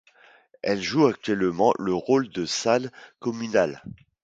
[0.63, 3.83] Elle joue actuellement le rôle de salle communale.